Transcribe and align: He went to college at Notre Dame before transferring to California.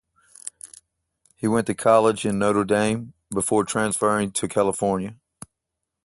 He 1.35 1.47
went 1.47 1.67
to 1.67 1.75
college 1.75 2.25
at 2.25 2.33
Notre 2.33 2.63
Dame 2.65 3.13
before 3.29 3.63
transferring 3.65 4.31
to 4.31 4.47
California. 4.47 5.15